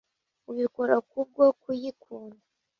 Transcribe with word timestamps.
ubikora 0.51 0.95
kubwo 1.09 1.43
kuyikunda. 1.61 2.39